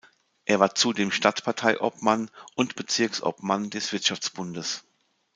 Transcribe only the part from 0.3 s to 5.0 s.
Er war zudem Stadtparteiobmann und Bezirksobmann des Wirtschaftsbundes.